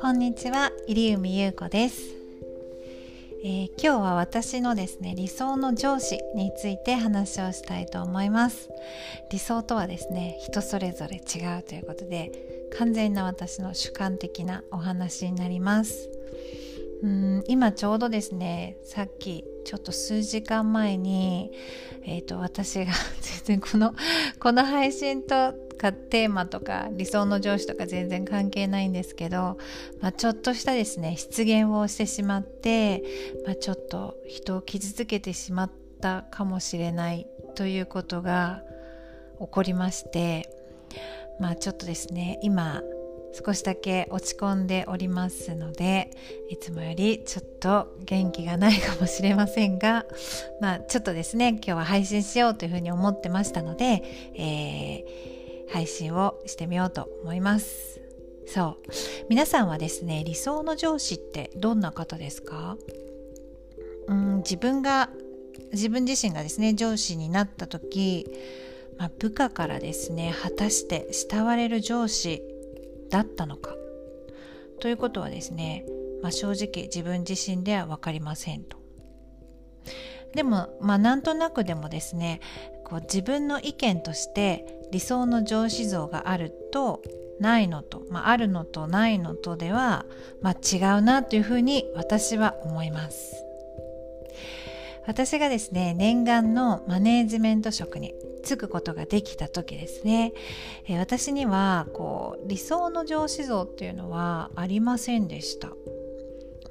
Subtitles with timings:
[0.00, 2.16] こんにちは入海優子です、
[3.44, 8.70] えー、今日は私のですね理想の上司について話をしたいと思います。
[9.30, 12.32] 理想とはですね人それぞれ違うということで
[12.76, 16.17] 完全な私の主観的なお話になります。
[17.02, 21.52] うん今ちょうどですねさっきちょっと数時間前に、
[22.02, 22.92] えーと、私が
[23.44, 23.94] 全然この
[24.40, 29.58] この配信とかテーマとか理想の上司とか全然関係ないんですけど、
[30.00, 33.04] まあ、ちょっとしたですね失言をしてしまって、
[33.46, 35.70] まあ、ちょっと人を傷つけてしまっ
[36.00, 38.62] たかもしれないということが
[39.38, 40.50] 起こりまして
[41.38, 42.82] まあちょっとですね今
[43.32, 46.10] 少しだけ落ち込んでおりますので
[46.48, 50.06] いつもよりちょっと元気がないかもしれませんが
[50.60, 54.02] まあちょっとですね今日は配信しようというふうに思ってましたので、
[54.34, 58.00] えー、配信をしてみようと思います。
[58.46, 58.90] そう。
[59.28, 62.78] 皆さんはですね理想の上司ってどんな方ですか？
[64.06, 65.10] うん自分が
[65.72, 68.26] 自分自身がですね上司になった時、
[68.96, 72.42] まあ、部下からですね果たして慕われる上司
[73.10, 73.74] だったのか
[74.80, 75.84] ということはですね、
[76.22, 78.78] まあ、正直自分自身では分かりませんと。
[80.34, 82.40] でもまあなんとなくでもですね
[82.84, 87.02] こう自分の意見として理想の上司像があると
[87.40, 90.04] ないのと、まあ、あるのとないのとでは、
[90.42, 93.44] まあ、違うなというふうに私は思います。
[95.06, 100.32] 私がですね念願のマネージメント職に就くことができた時ですね、
[100.86, 105.72] えー、私にはこう理想の上司像っていうのはありませんでした。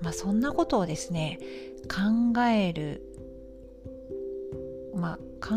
[0.02, 1.40] まあ、そんなことをですね
[1.90, 3.02] 考える
[4.98, 5.56] まあ、考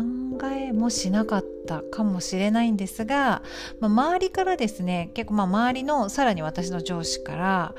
[0.51, 3.41] えもしなかったかもしれないんですが、
[3.79, 7.75] まあ、周りからですね結構まあ周りのさらに私の上司から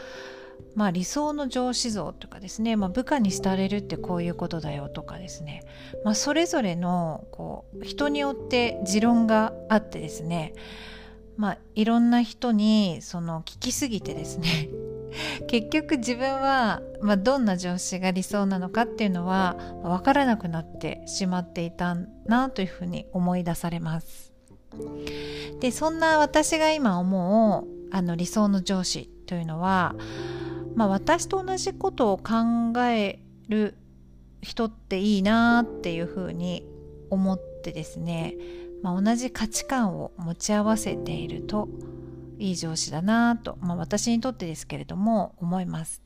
[0.74, 5.64] まあ、理想の上司像とかですね、まあ、部下に慕われるってこういうことだよとかですね、
[6.04, 10.54] まあ、それぞれのこう人によって持論があってですね、
[11.36, 14.68] まあ、いろんな人にその聞きすぎてですね
[15.46, 24.32] 結局自分は、まあ、どんな上司が理想なのかっていうのは分からなくなってしまっていたなというふうに思い出されます。
[25.60, 29.94] でそんな私が今思うあの理想の上司というのは
[30.74, 33.18] まあ、私と同じことを考え
[33.48, 33.74] る
[34.40, 36.66] 人っていいなっていうふうに
[37.10, 38.34] 思ってですね、
[38.82, 41.68] まあ、同じ価値観を持ち合わせていると
[42.38, 46.02] いい上司だなと、まあ、私にとってですけれども思います。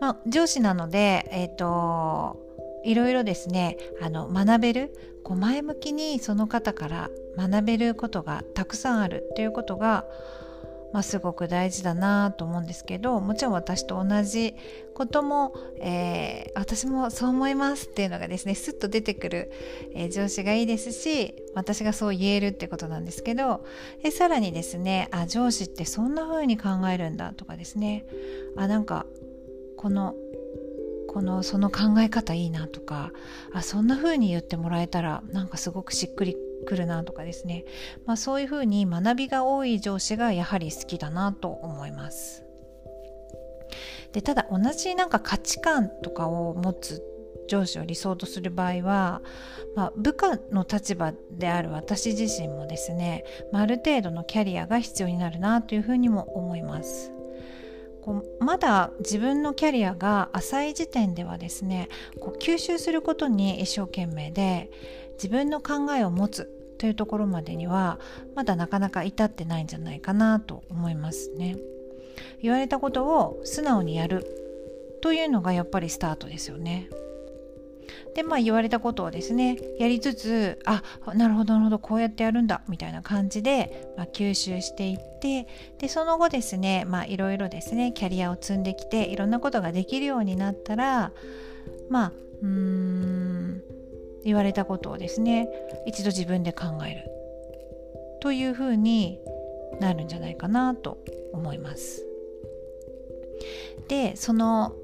[0.00, 2.36] まあ、上司なので、えーと、
[2.84, 10.04] いろいろですねあの学べるこう前向きにその方から学べることがたくさんあるということが
[10.92, 14.54] まあ、すごく大事だなと思うんですけどもちろん私と同じ
[14.94, 19.50] ことも、えー、私もそう思いますっていうのがですねスッと出てくる、
[19.94, 23.64] えー、上司がいいですし私がそう言えるってことなんですけど
[24.02, 28.04] えさらにですねあ上司ってそんな風に考えるんだとかですね
[28.56, 29.06] あなんか
[29.76, 30.14] この
[31.08, 33.12] このその考え方いいなとか
[33.52, 37.64] あそんな風に言ってもらえたらなんかすごくしっくりくるなとかですね、
[38.06, 42.44] まあ、そういうふうに学びが多い上司がやはり好きだなと思います。
[44.12, 47.02] でただ同じなんか価値観とかを持つ
[47.48, 49.22] 上司を理想とする場合は、
[49.74, 57.12] まあ、部下の立場である私自身もですね、まあ、ある程度のキャリアが必要になるなというふうにも思います。
[58.02, 61.88] こうまだ自分のキャリアが浅い時点ではですね
[62.20, 64.70] こう吸収することに一生懸命で
[65.22, 68.00] 自分の考えを持つというところまでには
[68.34, 71.56] まだなかなか至ってないんじゃないかなと思いますね。
[72.40, 74.26] 言われたことを素直にやる
[75.00, 76.88] というのがやっぱりスタートですよね。
[78.14, 80.82] でまあ言われたことをですねやりつつあ
[81.14, 85.46] なるほどなるほどこうやってやるんだみたいな感じで、まあ、吸収していって
[85.78, 91.12] でその後ですねまあいろいろですねキャリアを積んできていろんなことができるようになったら
[91.88, 92.91] まあうーん
[94.24, 95.48] 言われたことをですね
[95.86, 97.10] 一度自分で考える
[98.20, 99.20] というふうに
[99.80, 100.98] なるんじゃないかなと
[101.32, 102.06] 思います。
[103.88, 104.74] でその、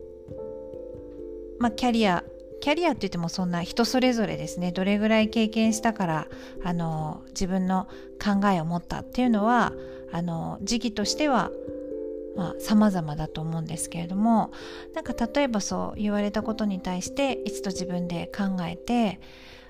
[1.59, 2.25] まあ、キャリア
[2.61, 6.29] キャリアって言ってもそんな人それぞれですねどれぐらい経験したから
[6.65, 7.87] あの自分の
[8.23, 9.73] 考えを持ったっていうのは
[10.11, 11.51] あの時期としては
[12.39, 14.53] まあ、様々だと思うんですけれども
[14.95, 19.21] なんか例えばそう言われたことに対して一度自分で考えて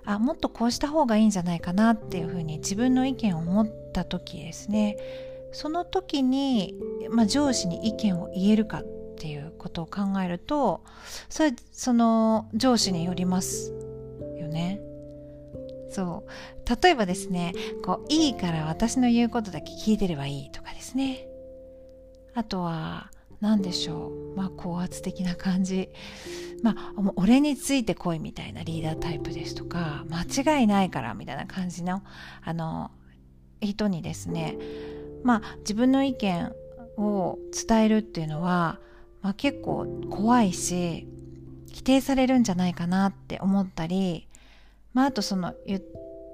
[0.05, 4.97] あもっとこうした方がいいんじゃないかなっていうふうに自分の意見を持った時ですね。
[5.53, 6.75] その時に、
[7.11, 8.85] まあ、上司に意見を言えるかっ
[9.17, 10.82] ていうことを考えると
[11.31, 13.73] それその上司によります
[14.38, 14.81] よね。
[15.91, 16.82] そう。
[16.82, 21.29] 例えばですねこういいから私の言うことだけ聞いてればいいとかですね。
[22.38, 24.37] あとは何でしょう。
[24.37, 25.88] まあ高圧的な感じ。
[26.62, 32.05] まあ俺についてこいみたいなリーダータイプですとか間違いないからみたいな感じの
[32.44, 32.93] あの
[33.61, 34.56] 人にですね
[35.25, 36.52] まあ自分の意見
[36.96, 38.79] を伝えるっていうのは、
[39.20, 41.08] まあ、結構怖いし
[41.73, 44.29] 否定されるんじゃないかなって思ったり、
[44.94, 45.82] まあ、あとその言っ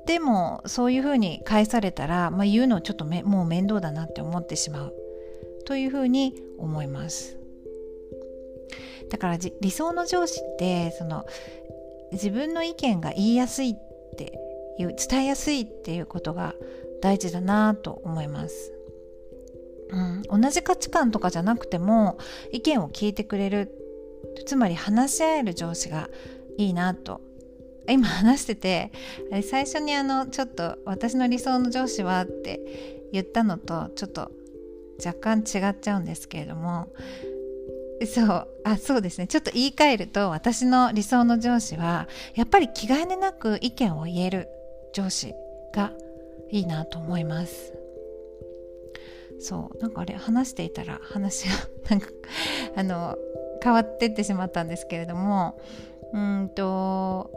[0.07, 5.04] てもそういうふうに返されたら、まあ、言うのちょっとめもう面倒だなって思ってしまう。
[5.65, 7.37] というふうに思います。
[9.11, 11.27] だから理想の上司ってその
[12.13, 13.75] 自分の意見が言いやすいっ
[14.17, 14.39] て
[14.79, 16.55] いう伝えやすいっていうことが
[17.03, 18.73] 大事だなと思います、
[19.91, 22.19] うん、同じ価値観とかじゃなくても
[22.51, 23.81] 意見を聞いてくれる。
[24.47, 26.09] つまり話し合える上司が
[26.57, 27.21] いいなと。
[27.89, 28.91] 今話してて
[29.43, 34.31] 最初にあのちょっと私の理想の上司はって言ったのとちょっと
[35.05, 36.89] 若干違っちゃうんですけれども
[38.07, 39.27] そうあそうですね。
[39.27, 44.49] ちょっと言い換えると私の理想の上司はやっぱり気兼ねなく意見を言える
[44.93, 45.35] 上司
[45.73, 45.93] が
[46.51, 47.73] いいなと思います。
[49.41, 51.55] そうなんかあれ話していたら話が
[51.91, 52.09] なんか
[52.77, 53.19] あの
[53.63, 55.59] 変わってってしまったんですけれども
[56.13, 57.31] うんと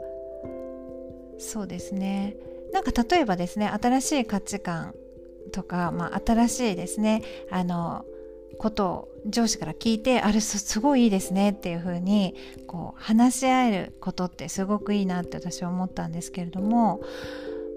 [1.38, 2.36] そうですね。
[2.72, 4.94] なんか例えばですね新しい価値観
[5.50, 8.04] とか、まあ、新しいですねあの
[8.58, 12.34] ことを上司から聞いてあれすごいいいですねっていう風に
[12.66, 17.00] こう話し合えることってすごくいいなって私は思ったんですけれども、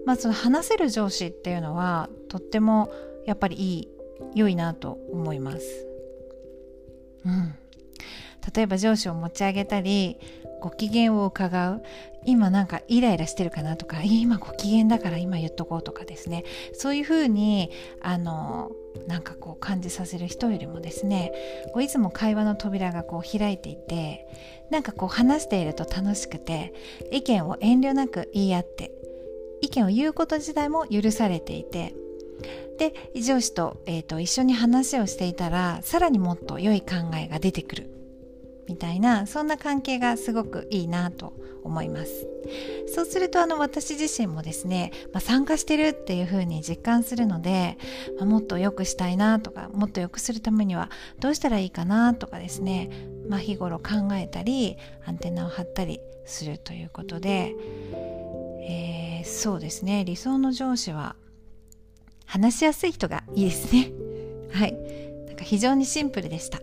[0.06, 2.92] まあ、その話せる上司っていうのはとっても
[3.26, 3.88] やっぱりいい
[4.36, 5.88] 良いなと思います。
[7.26, 7.56] うん、
[8.56, 10.18] 例えば上司を持ち上げたり
[10.62, 11.84] ご機嫌を伺う。
[12.24, 16.44] 今なんかイライラしてるかなとか今ご機嫌だから今言っとこうとかですね。
[16.74, 18.72] そういうふうにあの
[19.08, 21.32] なんかこう感じさせる人よりもですね
[21.74, 24.28] こういつも会話の扉がこう開いていて
[24.70, 26.74] なんかこう話していると楽しくて
[27.12, 28.92] 意見を遠慮なく言い合って
[29.62, 31.96] 意見を言うこと自体も許されていて
[32.78, 38.01] で上司と,、えーと一緒に話をしていたらさらにもっと良い考えが出てくる。
[38.68, 42.28] みたいなそんな関係がすごくいいなと思います。
[42.94, 47.78] そうするとあの私自身もですね、まあ、参加してるっていう風に実感するので、
[48.18, 52.90] まあ、もっと良くしたいなとかもっと良くするためにはどうしたらいいかなとかですね、
[53.30, 57.54] まあ、日頃考えたりアンテナを張ったりするということで、
[58.64, 61.16] えー、そうですね理想の上司は
[62.32, 63.92] 話しやすい人がいいですね。
[64.54, 64.74] はい。
[65.28, 66.60] なんか非常にシンプルでした。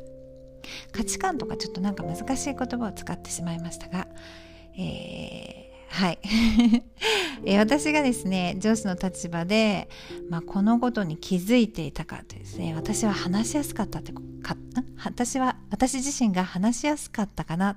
[0.93, 4.09] 価値観とかちょっとなんか難しい言葉を使ってしまいましたが、
[4.77, 6.19] えー、はい、
[7.45, 9.89] え私がですね上司の立場で、
[10.29, 14.57] まあ、このことに気づいていたかとですね私は話しやすかったってか
[15.05, 17.77] 私は私自身が話しやすかったかな？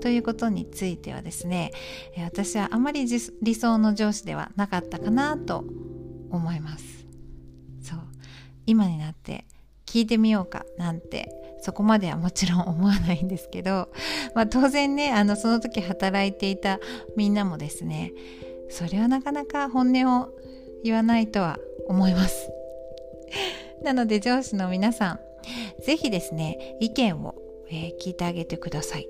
[0.00, 1.72] ということについてはですね
[2.18, 3.06] 私はあまり
[3.42, 5.64] 理想の上司ではなかったかなと
[6.30, 7.06] 思います。
[7.82, 7.98] そう。
[8.66, 9.46] 今になって
[9.84, 11.28] 聞いてみようかなんて
[11.66, 13.88] そこまではもちろん思わないんですけど、
[14.36, 16.78] まあ、当然ねあのその時働いていた
[17.16, 18.12] みんなもですね
[18.68, 20.28] それはなかなか本音を
[20.84, 21.58] 言わないとは
[21.88, 22.52] 思います。
[23.82, 25.20] なので上司の皆さん
[25.82, 27.34] 是非ですね意見を、
[27.68, 29.08] えー、聞いてあげてください。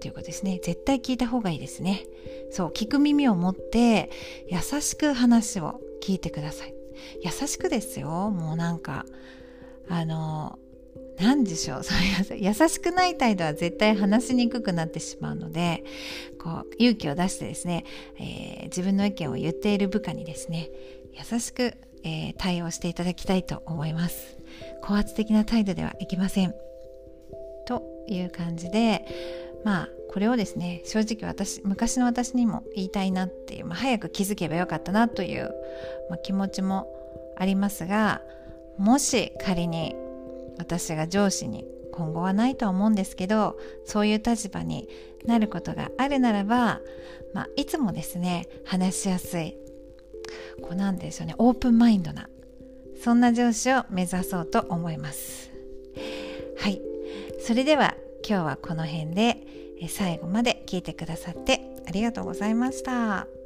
[0.00, 0.58] ということですね。
[0.60, 2.02] 絶対聞いた方がいいですね。
[2.50, 4.10] そう聞く耳を持って
[4.48, 6.74] 優しく話を聞いてください。
[7.22, 8.08] 優しくですよ。
[8.32, 9.06] もうなんか
[9.88, 10.58] あの
[11.18, 11.82] 何でしょう。
[11.84, 15.84] そう優しくない態度は絶対話しにくくなってしまうので
[16.38, 17.84] こう勇気を出してですね、
[18.18, 20.70] えー、自分の意見を言っている部下にですね
[21.12, 24.36] 優しく、えー、対応していただきたいと思います。
[24.82, 26.54] 高圧的な態度ではいけません。
[27.66, 29.06] という感じで
[29.64, 35.54] まあこれをですね正直私昔の私にも言いたいなっていう、まあ、早く気づけばよかったなという、
[36.10, 36.86] まあ、気持ちも
[37.36, 38.20] ありますが
[38.76, 39.94] もし仮に
[40.58, 44.88] 私が上司に今後はないとは思うんですけどそういう立場に
[45.26, 46.80] なることがあるならば、
[47.34, 49.56] まあ、いつもですね話しやすい
[50.62, 52.28] こうなんでしょうねオープンマインドな
[53.02, 55.50] そんな上司を目指そうと思います
[56.58, 56.80] はい
[57.40, 57.94] それでは
[58.26, 59.38] 今日はこの辺で
[59.88, 63.41] 最後まで聞いてくださってありがとうございました。